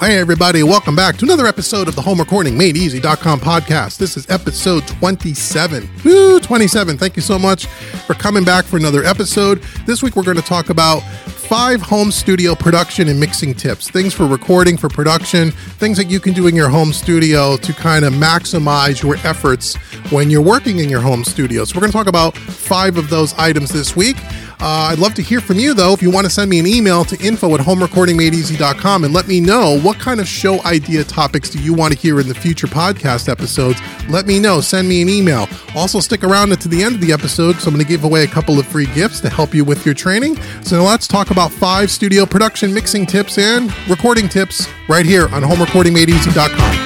[0.00, 0.62] Hey, everybody.
[0.62, 3.98] Welcome back to another episode of the Home Recording Made Easy.com podcast.
[3.98, 5.86] This is episode 27.
[6.02, 6.96] Woo, 27.
[6.96, 9.62] Thank you so much for coming back for another episode.
[9.84, 14.14] This week, we're going to talk about five home studio production and mixing tips things
[14.14, 18.06] for recording, for production, things that you can do in your home studio to kind
[18.06, 19.76] of maximize your efforts
[20.10, 21.66] when you're working in your home studio.
[21.66, 24.16] So, we're going to talk about five of those items this week.
[24.64, 25.92] Uh, I'd love to hear from you, though.
[25.92, 29.38] If you want to send me an email to info at homerecordingmadeeasy.com and let me
[29.38, 32.66] know what kind of show idea topics do you want to hear in the future
[32.66, 34.62] podcast episodes, let me know.
[34.62, 35.48] Send me an email.
[35.74, 38.24] Also, stick around to the end of the episode because I'm going to give away
[38.24, 40.40] a couple of free gifts to help you with your training.
[40.62, 45.42] So let's talk about five studio production mixing tips and recording tips right here on
[45.42, 46.83] homerecordingmadeeasy.com.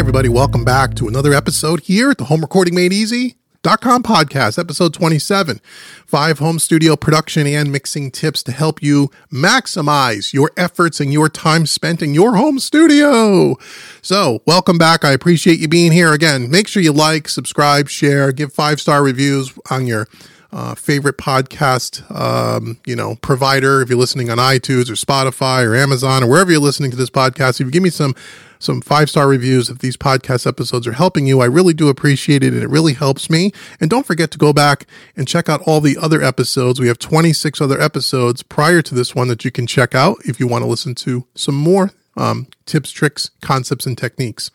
[0.00, 4.94] everybody, welcome back to another episode here at the Home Recording Made Easy.com podcast, episode
[4.94, 5.60] 27.
[6.06, 11.28] Five home studio production and mixing tips to help you maximize your efforts and your
[11.28, 13.56] time spent in your home studio.
[14.00, 15.04] So, welcome back.
[15.04, 16.50] I appreciate you being here again.
[16.50, 20.08] Make sure you like, subscribe, share, give five star reviews on your
[20.50, 23.82] uh, favorite podcast, um, you know, provider.
[23.82, 27.10] If you're listening on iTunes or Spotify or Amazon or wherever you're listening to this
[27.10, 28.14] podcast, if you give me some
[28.60, 31.40] some five star reviews if these podcast episodes are helping you.
[31.40, 33.50] I really do appreciate it and it really helps me.
[33.80, 34.86] And don't forget to go back
[35.16, 36.78] and check out all the other episodes.
[36.78, 40.38] We have 26 other episodes prior to this one that you can check out if
[40.38, 44.50] you want to listen to some more um, tips, tricks, concepts, and techniques.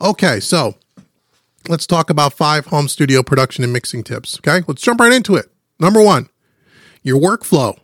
[0.00, 0.76] Okay, so
[1.68, 4.38] let's talk about five home studio production and mixing tips.
[4.38, 5.46] Okay, let's jump right into it.
[5.78, 6.28] Number one,
[7.02, 7.78] your workflow.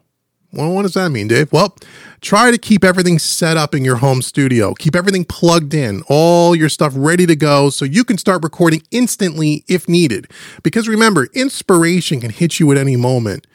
[0.52, 1.52] Well, what does that mean, Dave?
[1.52, 1.77] Well,
[2.20, 4.75] try to keep everything set up in your home studio.
[4.75, 8.83] Keep everything plugged in, all your stuff ready to go so you can start recording
[8.91, 10.30] instantly if needed.
[10.62, 13.46] Because remember, inspiration can hit you at any moment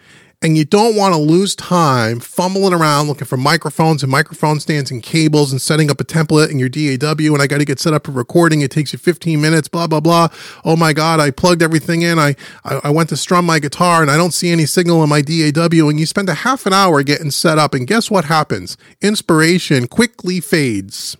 [0.44, 4.90] and you don't want to lose time fumbling around looking for microphones and microphone stands
[4.90, 7.34] and cables and setting up a template in your DAW.
[7.34, 8.62] And I got to get set up for recording.
[8.62, 10.30] It takes you 15 minutes, blah, blah, blah.
[10.66, 12.18] Oh my God, I plugged everything in.
[12.18, 12.35] I,
[12.66, 15.22] I, I went to strum my guitar and I don't see any signal in my
[15.22, 15.90] DAW.
[15.90, 17.75] And you spend a half an hour getting set up.
[17.75, 18.78] And guess what happens?
[19.01, 21.18] Inspiration quickly fades.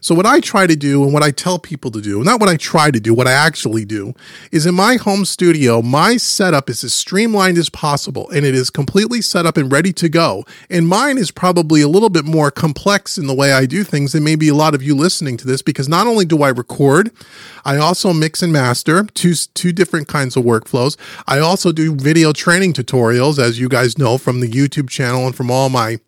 [0.00, 2.48] So, what I try to do and what I tell people to do, not what
[2.48, 4.14] I try to do, what I actually do,
[4.52, 8.70] is in my home studio, my setup is as streamlined as possible and it is
[8.70, 10.44] completely set up and ready to go.
[10.70, 14.12] And mine is probably a little bit more complex in the way I do things
[14.12, 17.10] than maybe a lot of you listening to this because not only do I record,
[17.64, 20.96] I also mix and master two, two different kinds of workflows.
[21.26, 25.34] I also do video training tutorials, as you guys know from the YouTube channel and
[25.34, 25.98] from all my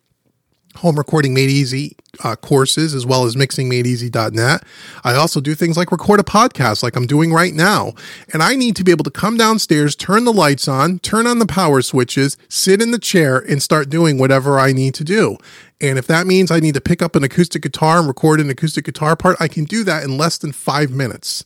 [0.77, 4.63] home recording made easy uh, courses as well as mixingmadeeasy.net.
[5.03, 7.93] I also do things like record a podcast like I'm doing right now.
[8.33, 11.39] And I need to be able to come downstairs, turn the lights on, turn on
[11.39, 15.37] the power switches, sit in the chair and start doing whatever I need to do.
[15.79, 18.49] And if that means I need to pick up an acoustic guitar and record an
[18.49, 21.43] acoustic guitar part, I can do that in less than five minutes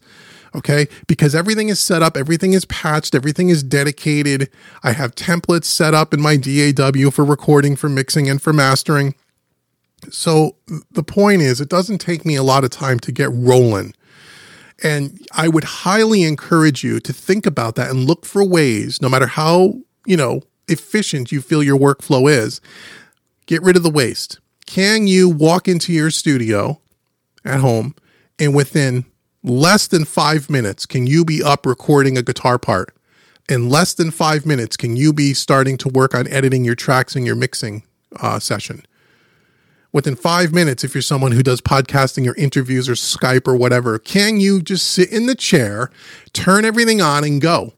[0.56, 0.88] okay?
[1.08, 4.50] Because everything is set up, everything is patched, everything is dedicated.
[4.84, 9.16] I have templates set up in my DAW for recording, for mixing, and for mastering.
[10.10, 10.56] So
[10.92, 13.94] the point is, it doesn't take me a lot of time to get rolling.
[14.84, 19.10] And I would highly encourage you to think about that and look for ways, no
[19.10, 22.60] matter how, you know, efficient you feel your workflow is,
[23.46, 24.40] get rid of the waste.
[24.66, 26.82] Can you walk into your studio
[27.44, 27.96] at home
[28.40, 29.06] and within
[29.46, 32.94] less than five minutes can you be up recording a guitar part?
[33.48, 37.16] In less than five minutes, can you be starting to work on editing your tracks
[37.16, 37.84] and your mixing
[38.20, 38.84] uh, session?
[39.96, 43.98] within five minutes, if you're someone who does podcasting or interviews or Skype or whatever,
[43.98, 45.90] can you just sit in the chair,
[46.34, 47.75] turn everything on, and go?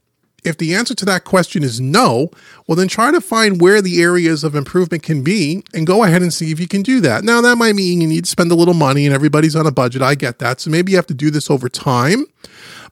[0.48, 2.30] If the answer to that question is no,
[2.66, 6.22] well, then try to find where the areas of improvement can be and go ahead
[6.22, 7.24] and see if you can do that.
[7.24, 9.72] Now, that might mean you need to spend a little money and everybody's on a
[9.72, 10.02] budget.
[10.02, 10.62] I get that.
[10.62, 12.26] So maybe you have to do this over time,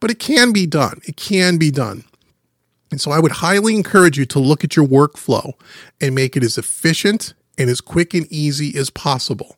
[0.01, 0.99] but it can be done.
[1.07, 2.03] It can be done.
[2.91, 5.53] And so I would highly encourage you to look at your workflow
[6.01, 9.55] and make it as efficient and as quick and easy as possible.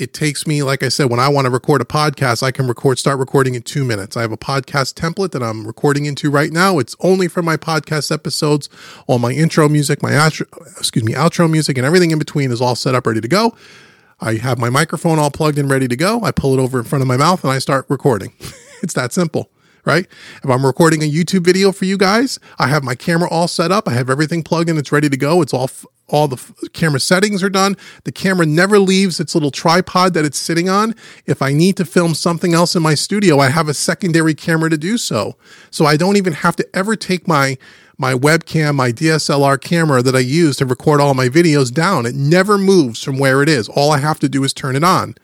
[0.00, 2.66] It takes me, like I said, when I want to record a podcast, I can
[2.66, 4.16] record, start recording in two minutes.
[4.16, 6.78] I have a podcast template that I'm recording into right now.
[6.78, 8.70] It's only for my podcast episodes.
[9.06, 10.46] All my intro music, my outro,
[10.78, 13.54] excuse me, outro music, and everything in between is all set up, ready to go.
[14.20, 16.22] I have my microphone all plugged in, ready to go.
[16.22, 18.32] I pull it over in front of my mouth and I start recording.
[18.82, 19.50] it's that simple.
[19.84, 20.06] Right?
[20.42, 23.72] If I'm recording a YouTube video for you guys, I have my camera all set
[23.72, 23.88] up.
[23.88, 24.78] I have everything plugged in.
[24.78, 25.42] It's ready to go.
[25.42, 25.70] It's all,
[26.08, 27.76] all the f- camera settings are done.
[28.04, 30.94] The camera never leaves its little tripod that it's sitting on.
[31.26, 34.70] If I need to film something else in my studio, I have a secondary camera
[34.70, 35.36] to do so.
[35.70, 37.56] So I don't even have to ever take my
[38.00, 42.06] my webcam, my DSLR camera that I use to record all my videos down.
[42.06, 43.68] It never moves from where it is.
[43.68, 45.16] All I have to do is turn it on.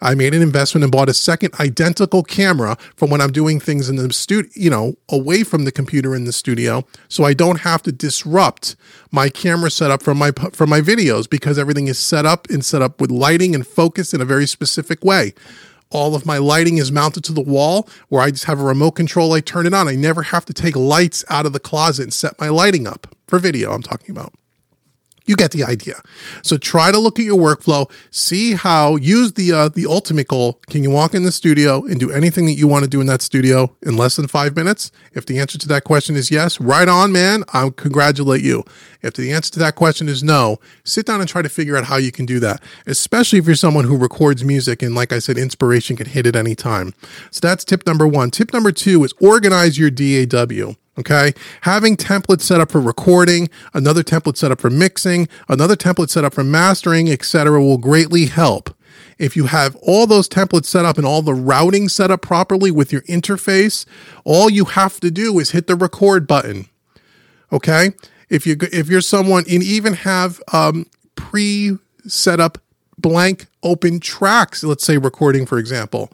[0.00, 3.88] I made an investment and bought a second identical camera from when I'm doing things
[3.88, 7.60] in the studio, you know, away from the computer in the studio, so I don't
[7.60, 8.76] have to disrupt
[9.10, 12.82] my camera setup from my from my videos because everything is set up and set
[12.82, 15.34] up with lighting and focus in a very specific way.
[15.90, 18.92] All of my lighting is mounted to the wall where I just have a remote
[18.92, 19.32] control.
[19.32, 19.88] I turn it on.
[19.88, 23.08] I never have to take lights out of the closet and set my lighting up
[23.26, 23.72] for video.
[23.72, 24.32] I'm talking about.
[25.30, 25.94] You get the idea.
[26.42, 30.60] So try to look at your workflow, see how use the uh, the ultimate goal.
[30.68, 33.06] Can you walk in the studio and do anything that you want to do in
[33.06, 34.90] that studio in less than five minutes?
[35.12, 37.44] If the answer to that question is yes, right on, man.
[37.52, 38.64] I congratulate you.
[39.02, 41.84] If the answer to that question is no, sit down and try to figure out
[41.84, 42.60] how you can do that.
[42.88, 46.34] Especially if you're someone who records music and, like I said, inspiration can hit at
[46.34, 46.92] any time.
[47.30, 48.32] So that's tip number one.
[48.32, 50.74] Tip number two is organize your DAW.
[51.00, 51.32] Okay.
[51.62, 56.24] Having templates set up for recording, another template set up for mixing, another template set
[56.24, 58.76] up for mastering, etc., will greatly help.
[59.18, 62.70] If you have all those templates set up and all the routing set up properly
[62.70, 63.86] with your interface,
[64.24, 66.68] all you have to do is hit the record button.
[67.50, 67.92] Okay.
[68.28, 72.58] If you if you're someone and even have um, pre set up
[72.98, 76.12] blank open tracks, let's say recording for example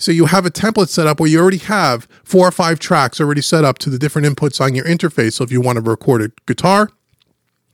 [0.00, 3.20] so you have a template set up where you already have four or five tracks
[3.20, 5.34] already set up to the different inputs on your interface.
[5.34, 6.90] So if you want to record a guitar,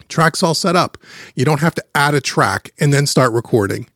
[0.09, 0.99] tracks all set up.
[1.37, 3.87] You don't have to add a track and then start recording.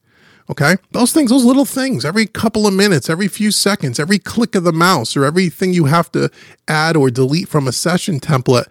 [0.48, 0.76] Okay.
[0.92, 4.62] Those things, those little things, every couple of minutes, every few seconds, every click of
[4.62, 6.30] the mouse, or everything you have to
[6.68, 8.66] add or delete from a session template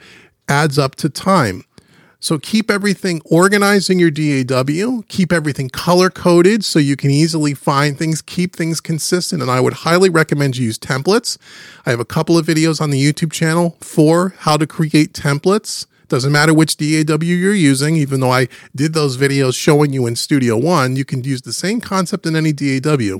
[0.47, 1.63] adds up to time.
[2.21, 7.53] So keep everything organized in your DAW, keep everything color coded so you can easily
[7.53, 9.41] find things, keep things consistent.
[9.41, 11.37] And I would highly recommend you use templates.
[11.85, 15.85] I have a couple of videos on the YouTube channel for how to create templates.
[16.09, 20.15] Doesn't matter which DAW you're using, even though I did those videos showing you in
[20.17, 23.19] Studio One, you can use the same concept in any DAW.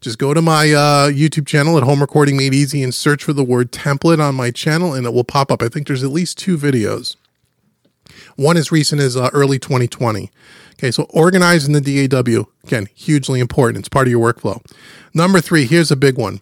[0.00, 3.32] Just go to my uh, YouTube channel at Home Recording Made Easy and search for
[3.32, 5.62] the word template on my channel, and it will pop up.
[5.62, 7.16] I think there's at least two videos.
[8.36, 10.30] One as recent as uh, early 2020.
[10.74, 13.78] Okay, so organizing the DAW, again, hugely important.
[13.80, 14.64] It's part of your workflow.
[15.14, 16.40] Number three, here's a big one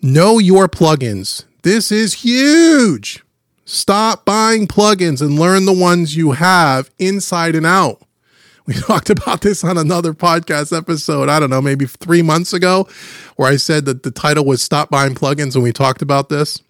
[0.00, 1.44] know your plugins.
[1.62, 3.24] This is huge.
[3.64, 8.00] Stop buying plugins and learn the ones you have inside and out.
[8.66, 12.86] We talked about this on another podcast episode, I don't know, maybe three months ago,
[13.36, 16.60] where I said that the title was Stop Buying Plugins, and we talked about this.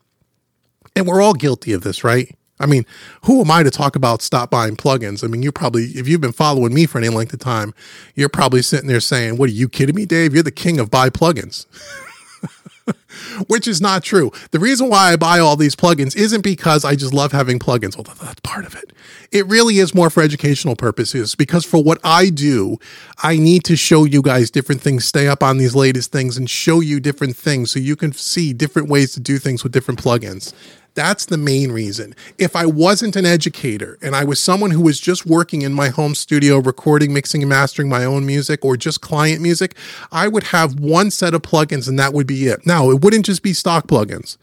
[0.95, 2.38] And we're all guilty of this, right?
[2.61, 2.85] I mean,
[3.25, 5.23] who am I to talk about stop buying plugins?
[5.23, 7.75] I mean, you probably, if you've been following me for any length of time,
[8.15, 10.35] you're probably sitting there saying, What are you kidding me, Dave?
[10.35, 11.67] You're the king of buy plugins.
[13.49, 14.33] Which is not true.
[14.51, 17.97] The reason why I buy all these plugins isn't because I just love having plugins,
[17.97, 18.93] although that's part of it.
[19.31, 22.79] It really is more for educational purposes because for what I do,
[23.23, 26.49] I need to show you guys different things, stay up on these latest things, and
[26.49, 30.03] show you different things so you can see different ways to do things with different
[30.03, 30.55] plugins.
[30.95, 32.15] That's the main reason.
[32.39, 35.91] If I wasn't an educator and I was someone who was just working in my
[35.91, 39.77] home studio, recording, mixing, and mastering my own music or just client music,
[40.11, 42.67] I would have one set of plugins and that would be it.
[42.67, 44.37] Now, it wouldn't just be stock plugins.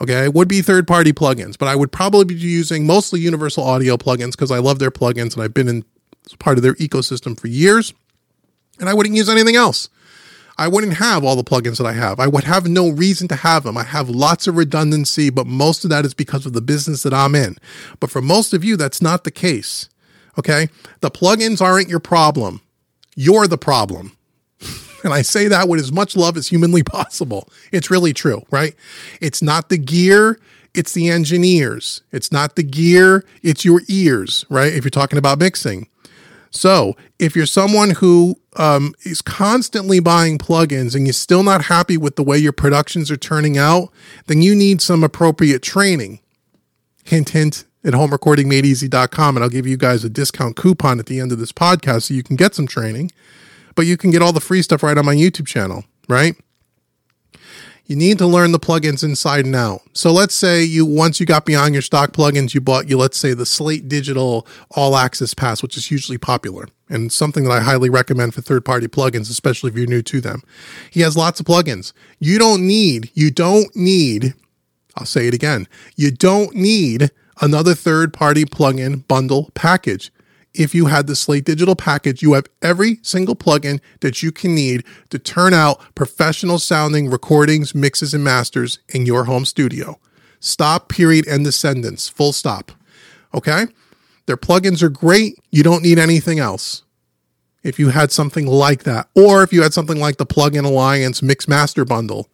[0.00, 3.64] Okay, it would be third party plugins, but I would probably be using mostly universal
[3.64, 5.84] audio plugins because I love their plugins and I've been in
[6.38, 7.94] part of their ecosystem for years.
[8.80, 9.88] And I wouldn't use anything else.
[10.62, 12.20] I wouldn't have all the plugins that I have.
[12.20, 13.76] I would have no reason to have them.
[13.76, 17.12] I have lots of redundancy, but most of that is because of the business that
[17.12, 17.56] I'm in.
[17.98, 19.88] But for most of you, that's not the case.
[20.38, 20.68] Okay.
[21.00, 22.60] The plugins aren't your problem.
[23.16, 24.16] You're the problem.
[25.02, 27.48] and I say that with as much love as humanly possible.
[27.72, 28.76] It's really true, right?
[29.20, 30.38] It's not the gear.
[30.74, 32.02] It's the engineers.
[32.12, 33.24] It's not the gear.
[33.42, 34.72] It's your ears, right?
[34.72, 35.88] If you're talking about mixing.
[36.52, 41.96] So if you're someone who um, is constantly buying plugins and you're still not happy
[41.96, 43.90] with the way your productions are turning out,
[44.26, 46.20] then you need some appropriate training.
[47.04, 49.36] Hint, hint at homerecordingmadeeasy.com.
[49.36, 52.14] And I'll give you guys a discount coupon at the end of this podcast so
[52.14, 53.10] you can get some training.
[53.74, 56.36] But you can get all the free stuff right on my YouTube channel, right?
[57.92, 59.82] You need to learn the plugins inside and out.
[59.92, 63.18] So let's say you once you got beyond your stock plugins, you bought you let's
[63.18, 67.60] say the Slate Digital All Access Pass, which is hugely popular and something that I
[67.60, 70.42] highly recommend for third-party plugins, especially if you're new to them.
[70.90, 71.92] He has lots of plugins.
[72.18, 74.32] You don't need you don't need
[74.96, 75.68] I'll say it again.
[75.94, 77.10] You don't need
[77.42, 80.10] another third-party plugin bundle package
[80.54, 84.54] if you had the Slate Digital package, you have every single plugin that you can
[84.54, 89.98] need to turn out professional sounding recordings, mixes, and masters in your home studio.
[90.40, 92.08] Stop, period, and descendants.
[92.08, 92.72] Full stop.
[93.32, 93.66] Okay?
[94.26, 95.38] Their plugins are great.
[95.50, 96.82] You don't need anything else.
[97.62, 101.22] If you had something like that, or if you had something like the Plugin Alliance
[101.22, 102.28] Mix Master Bundle,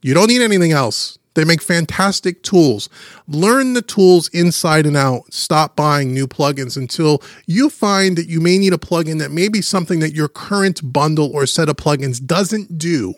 [0.00, 1.18] you don't need anything else.
[1.34, 2.88] They make fantastic tools.
[3.26, 5.32] Learn the tools inside and out.
[5.32, 9.48] Stop buying new plugins until you find that you may need a plugin that may
[9.48, 13.14] be something that your current bundle or set of plugins doesn't do.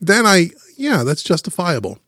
[0.00, 1.98] Then I, yeah, that's justifiable.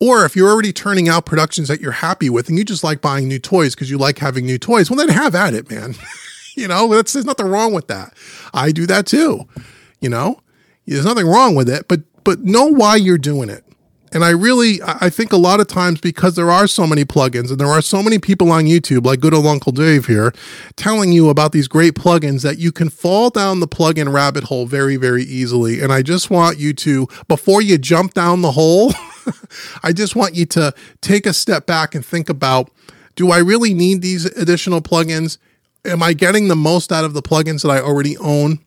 [0.00, 3.00] Or if you're already turning out productions that you're happy with and you just like
[3.00, 5.94] buying new toys because you like having new toys, well, then have at it, man.
[6.56, 8.14] you know, there's nothing wrong with that.
[8.54, 9.48] I do that too.
[10.00, 10.40] You know,
[10.86, 13.64] there's nothing wrong with it, but but know why you're doing it.
[14.12, 17.50] And I really, I think a lot of times because there are so many plugins
[17.50, 20.32] and there are so many people on YouTube, like good old Uncle Dave here,
[20.76, 24.66] telling you about these great plugins that you can fall down the plugin rabbit hole
[24.66, 25.80] very, very easily.
[25.80, 28.92] And I just want you to, before you jump down the hole,
[29.82, 32.70] I just want you to take a step back and think about
[33.16, 35.38] do I really need these additional plugins?
[35.84, 38.60] Am I getting the most out of the plugins that I already own?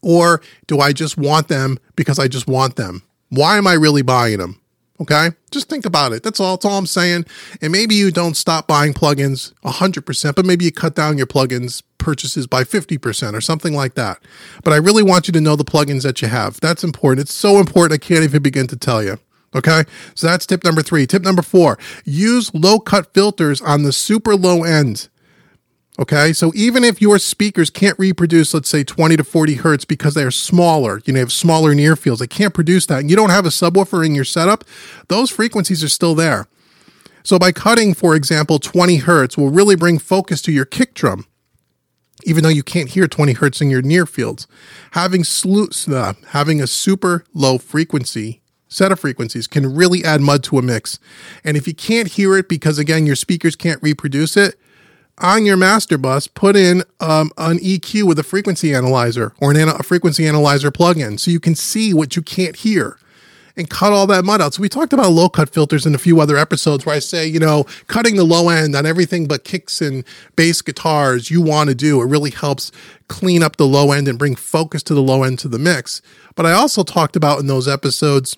[0.00, 3.02] Or do I just want them because I just want them?
[3.30, 4.60] Why am I really buying them?
[5.00, 5.30] Okay.
[5.50, 6.22] Just think about it.
[6.22, 6.56] That's all.
[6.56, 7.26] That's all I'm saying.
[7.60, 11.82] And maybe you don't stop buying plugins 100%, but maybe you cut down your plugins
[11.98, 14.18] purchases by 50% or something like that.
[14.62, 16.60] But I really want you to know the plugins that you have.
[16.60, 17.22] That's important.
[17.22, 18.00] It's so important.
[18.00, 19.18] I can't even begin to tell you.
[19.54, 19.84] Okay.
[20.14, 21.06] So that's tip number three.
[21.06, 25.08] Tip number four use low cut filters on the super low end.
[25.96, 30.14] Okay, so even if your speakers can't reproduce, let's say 20 to 40 hertz because
[30.14, 33.30] they're smaller, you know, have smaller near fields, they can't produce that, and you don't
[33.30, 34.64] have a subwoofer in your setup,
[35.06, 36.48] those frequencies are still there.
[37.22, 41.26] So by cutting, for example, 20 hertz will really bring focus to your kick drum,
[42.24, 44.48] even though you can't hear 20 hertz in your near fields.
[44.92, 50.42] Having, slu- uh, having a super low frequency set of frequencies can really add mud
[50.42, 50.98] to a mix.
[51.44, 54.56] And if you can't hear it because, again, your speakers can't reproduce it,
[55.18, 59.68] on your master bus, put in um, an EQ with a frequency analyzer or an,
[59.68, 62.98] a frequency analyzer plugin so you can see what you can't hear
[63.56, 64.54] and cut all that mud out.
[64.54, 67.26] So we talked about low cut filters in a few other episodes where I say,
[67.26, 70.04] you know, cutting the low end on everything but kicks and
[70.36, 72.00] bass guitars you want to do.
[72.02, 72.72] It really helps
[73.08, 76.02] clean up the low end and bring focus to the low end to the mix.
[76.34, 78.36] But I also talked about in those episodes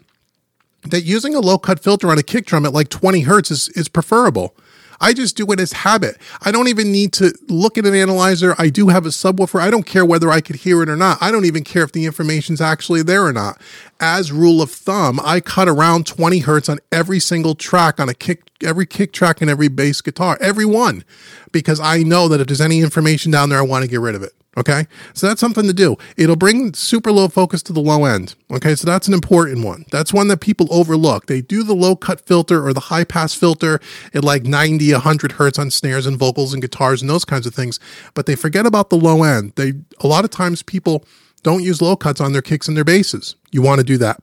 [0.82, 3.68] that using a low cut filter on a kick drum at like 20 hertz is,
[3.70, 4.54] is preferable.
[5.00, 6.16] I just do it as habit.
[6.42, 8.54] I don't even need to look at an analyzer.
[8.58, 9.60] I do have a subwoofer.
[9.60, 11.18] I don't care whether I could hear it or not.
[11.20, 13.60] I don't even care if the information's actually there or not.
[13.98, 18.14] As rule of thumb, I cut around 20 hertz on every single track on a
[18.14, 21.04] kick, every kick track and every bass guitar, every one,
[21.52, 24.14] because I know that if there's any information down there, I want to get rid
[24.14, 24.32] of it.
[24.58, 24.86] Okay.
[25.12, 25.96] So that's something to do.
[26.16, 28.34] It'll bring super low focus to the low end.
[28.50, 28.74] Okay.
[28.74, 29.84] So that's an important one.
[29.90, 31.26] That's one that people overlook.
[31.26, 33.80] They do the low cut filter or the high pass filter
[34.14, 37.54] at like 90, 100 hertz on snares and vocals and guitars and those kinds of
[37.54, 37.78] things.
[38.14, 39.52] But they forget about the low end.
[39.56, 41.04] They, a lot of times people
[41.46, 43.36] don't use low cuts on their kicks and their basses.
[43.52, 44.20] You want to do that.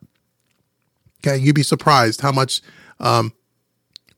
[1.26, 1.38] Okay.
[1.38, 2.62] You'd be surprised how much,
[3.00, 3.32] um,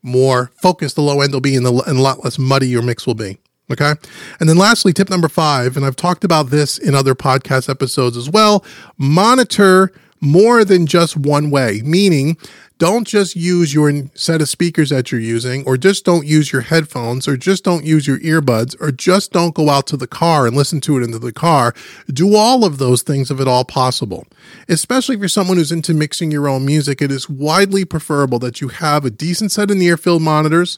[0.01, 2.81] more focused the low end will be and, the, and a lot less muddy your
[2.81, 3.37] mix will be.
[3.71, 3.93] Okay.
[4.39, 8.17] And then lastly, tip number five, and I've talked about this in other podcast episodes
[8.17, 8.65] as well
[8.97, 12.37] monitor more than just one way, meaning
[12.77, 16.61] don't just use your set of speakers that you're using, or just don't use your
[16.61, 20.45] headphones, or just don't use your earbuds, or just don't go out to the car
[20.45, 21.73] and listen to it into the car.
[22.07, 24.27] Do all of those things if at all possible.
[24.67, 28.59] Especially if you're someone who's into mixing your own music, it is widely preferable that
[28.59, 30.77] you have a decent set of near field monitors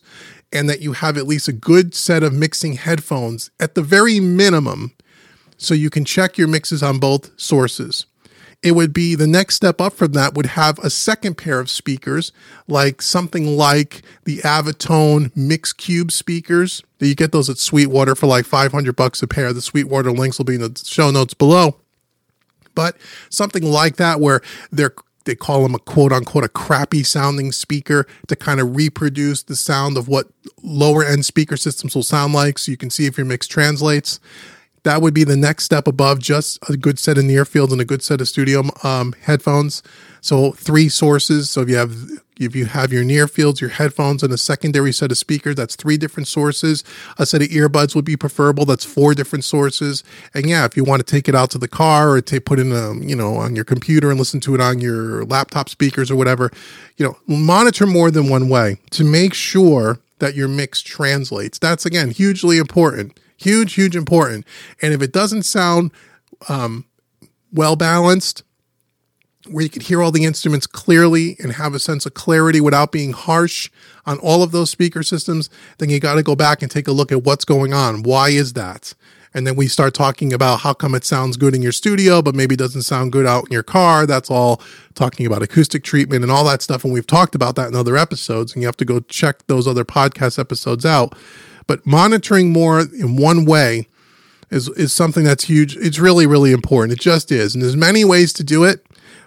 [0.52, 4.20] and that you have at least a good set of mixing headphones at the very
[4.20, 4.94] minimum
[5.58, 8.06] so you can check your mixes on both sources.
[8.64, 11.70] It would be the next step up from that would have a second pair of
[11.70, 12.32] speakers,
[12.68, 16.84] like something like the Avantone Mix Cube speakers.
[17.00, 19.54] You get those at Sweetwater for like 500 bucks a pair.
[19.54, 21.78] The Sweetwater links will be in the show notes below.
[22.74, 22.98] But
[23.30, 24.94] something like that where they're
[25.28, 29.56] they call them a quote unquote a crappy sounding speaker to kind of reproduce the
[29.56, 30.30] sound of what
[30.64, 34.20] lower end speaker systems will sound like so you can see if your mix translates
[34.88, 37.82] That would be the next step above just a good set of near fields and
[37.82, 39.84] a good set of studio um, headphones.
[40.22, 41.50] So three sources.
[41.50, 41.94] So if you have
[42.40, 45.76] if you have your near fields, your headphones, and a secondary set of speakers, that's
[45.76, 46.86] three different sources.
[47.18, 48.64] A set of earbuds would be preferable.
[48.64, 50.06] That's four different sources.
[50.34, 52.58] And yeah, if you want to take it out to the car or to put
[52.58, 56.10] in a, you know, on your computer and listen to it on your laptop speakers
[56.10, 56.50] or whatever,
[56.96, 61.60] you know, monitor more than one way to make sure that your mix translates.
[61.60, 63.20] That's again hugely important.
[63.38, 64.46] Huge, huge important.
[64.82, 65.92] And if it doesn't sound
[66.50, 66.86] um,
[67.52, 68.44] well balanced,
[69.50, 72.92] where you can hear all the instruments clearly and have a sense of clarity without
[72.92, 73.70] being harsh
[74.06, 76.92] on all of those speaker systems, then you got to go back and take a
[76.92, 78.04] look at what's going on.
[78.04, 78.94] Why is that?
[79.34, 82.34] And then we start talking about how come it sounds good in your studio, but
[82.34, 84.06] maybe doesn't sound good out in your car.
[84.06, 84.62] That's all
[84.96, 86.84] talking about acoustic treatment and all that stuff.
[86.84, 89.68] And we've talked about that in other episodes, and you have to go check those
[89.68, 91.16] other podcast episodes out.
[91.68, 93.88] But monitoring more in one way
[94.50, 95.76] is, is something that's huge.
[95.78, 96.94] It's really, really important.
[96.94, 97.54] It just is.
[97.54, 98.86] And there's many ways to do it.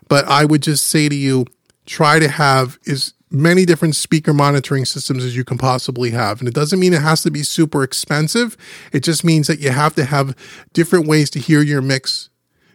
[0.09, 1.47] But I would just say to you,
[1.87, 6.41] try to have as many different speaker monitoring systems as you can possibly have.
[6.41, 8.57] And it doesn't mean it has to be super expensive.
[8.93, 10.35] It just means that you have to have
[10.73, 12.31] different ways to hear your mix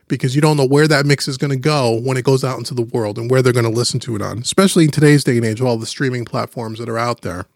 [0.07, 2.57] because you don't know where that mix is going to go when it goes out
[2.57, 5.23] into the world and where they're going to listen to it on, especially in today's
[5.23, 7.47] day and age, all the streaming platforms that are out there.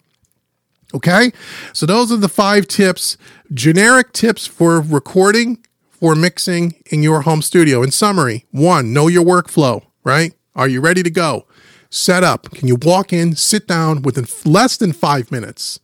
[0.93, 1.31] Okay.
[1.73, 3.17] So those are the five tips,
[3.53, 7.83] generic tips for recording for mixing in your home studio.
[7.83, 10.33] In summary, one, know your workflow, right?
[10.55, 11.45] Are you ready to go?
[11.89, 12.51] Set up.
[12.51, 15.79] Can you walk in, sit down within less than five minutes,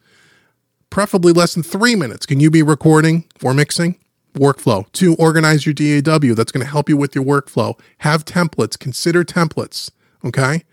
[0.89, 2.25] preferably less than three minutes?
[2.25, 3.99] Can you be recording or mixing?
[4.35, 4.91] Workflow.
[4.91, 6.33] Two, organize your DAW.
[6.33, 7.79] That's going to help you with your workflow.
[7.99, 8.77] Have templates.
[8.77, 9.91] Consider templates.
[10.23, 10.63] Okay.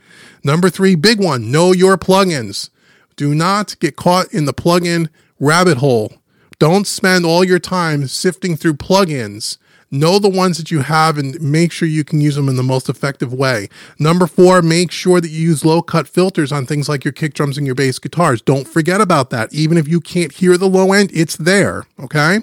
[0.43, 2.71] Number three, big one, know your plugins.
[3.16, 6.14] Do not get caught in the plugin rabbit hole.
[6.59, 9.59] Don't spend all your time sifting through plugins.
[9.90, 12.62] Know the ones that you have and make sure you can use them in the
[12.62, 13.69] most effective way.
[13.99, 17.35] Number four, make sure that you use low cut filters on things like your kick
[17.35, 18.40] drums and your bass guitars.
[18.40, 19.52] Don't forget about that.
[19.52, 21.85] Even if you can't hear the low end, it's there.
[22.00, 22.40] Okay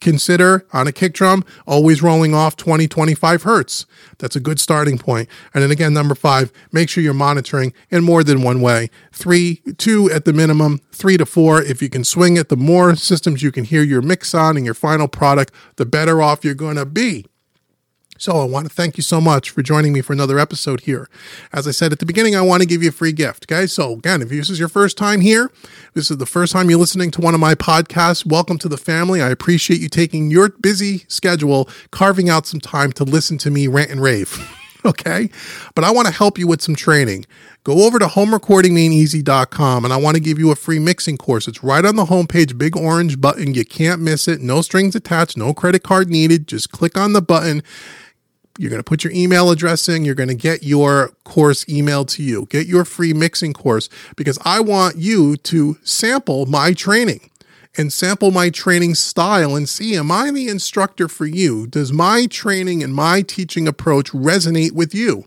[0.00, 3.86] consider on a kick drum always rolling off 20 25 hertz.
[4.18, 5.28] That's a good starting point.
[5.54, 8.90] and then again number five make sure you're monitoring in more than one way.
[9.12, 11.62] Three two at the minimum three to four.
[11.62, 14.64] If you can swing it the more systems you can hear your mix on and
[14.64, 17.26] your final product the better off you're going to be
[18.20, 21.08] so I want to thank you so much for joining me for another episode here.
[21.54, 23.50] As I said at the beginning, I want to give you a free gift.
[23.50, 23.66] Okay.
[23.66, 25.50] So again, if this is your first time here,
[25.94, 28.76] this is the first time you're listening to one of my podcasts, welcome to the
[28.76, 29.22] family.
[29.22, 33.68] I appreciate you taking your busy schedule, carving out some time to listen to me
[33.68, 34.38] rant and rave.
[34.84, 35.30] okay.
[35.74, 37.24] But I want to help you with some training.
[37.64, 41.48] Go over to homerecordingmadeeasy.com and I want to give you a free mixing course.
[41.48, 43.54] It's right on the homepage, big orange button.
[43.54, 44.42] You can't miss it.
[44.42, 46.46] No strings attached, no credit card needed.
[46.46, 47.62] Just click on the button
[48.58, 50.04] you're going to put your email address in.
[50.04, 52.46] You're going to get your course emailed to you.
[52.46, 57.30] Get your free mixing course because I want you to sample my training
[57.76, 61.66] and sample my training style and see am I the instructor for you?
[61.66, 65.24] Does my training and my teaching approach resonate with you?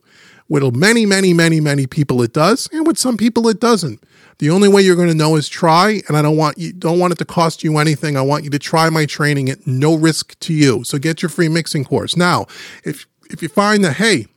[0.49, 4.03] With many, many, many, many people it does, and with some people it doesn't.
[4.39, 6.99] The only way you're going to know is try, and I don't want you don't
[6.99, 8.17] want it to cost you anything.
[8.17, 10.83] I want you to try my training at no risk to you.
[10.83, 12.17] So get your free mixing course.
[12.17, 12.47] Now,
[12.83, 14.27] if if you find that, hey,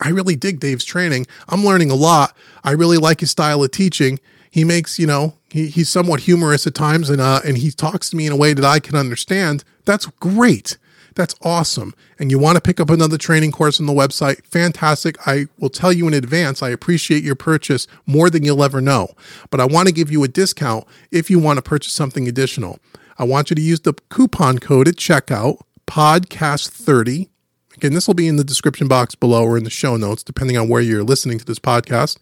[0.00, 2.36] I really dig Dave's training, I'm learning a lot.
[2.64, 4.20] I really like his style of teaching.
[4.50, 8.10] He makes, you know, he, he's somewhat humorous at times and uh, and he talks
[8.10, 9.64] to me in a way that I can understand.
[9.84, 10.78] That's great.
[11.14, 11.94] That's awesome.
[12.18, 15.16] And you want to pick up another training course on the website, fantastic.
[15.26, 19.08] I will tell you in advance, I appreciate your purchase more than you'll ever know.
[19.50, 22.78] But I want to give you a discount if you want to purchase something additional.
[23.18, 27.30] I want you to use the coupon code at checkout, podcast30,
[27.76, 30.56] Again, this will be in the description box below or in the show notes, depending
[30.56, 32.18] on where you're listening to this podcast.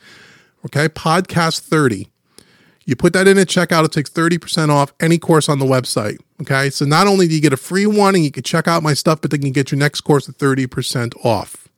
[0.66, 2.08] Okay, podcast 30.
[2.86, 6.18] You put that in at checkout, it takes 30% off any course on the website.
[6.42, 8.82] Okay, so not only do you get a free one and you can check out
[8.82, 11.68] my stuff, but then you get your next course at 30% off.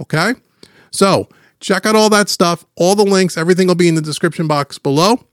[0.00, 0.34] Okay,
[0.90, 4.46] so check out all that stuff, all the links, everything will be in the description
[4.46, 5.24] box below.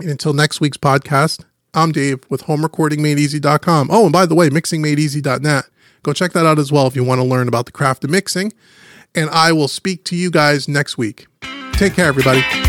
[0.00, 3.88] And until next week's podcast, I'm Dave with homerecordingmadeeasy.com.
[3.90, 5.64] Oh, and by the way, mixingmadeeasy.net
[6.04, 8.10] Go check that out as well if you want to learn about the craft of
[8.10, 8.52] mixing.
[9.14, 11.26] And I will speak to you guys next week.
[11.72, 12.63] Take care, everybody.